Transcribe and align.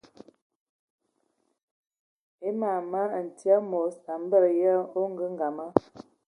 E 2.47 2.49
mam 2.59 2.81
mə 2.91 3.01
ti 3.37 3.45
ai 3.53 3.61
e 3.63 3.67
mod 3.71 3.93
a 4.11 4.13
mbəgə 4.23 4.49
yə 4.61 4.71
a 4.79 4.89
ongəngəma. 4.99 5.65